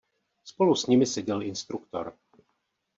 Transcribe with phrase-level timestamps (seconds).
[0.43, 2.17] Spolu s nimi seděl instruktor.